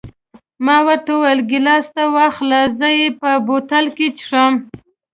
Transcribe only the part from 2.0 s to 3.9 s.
واخله، زه یې په بوتل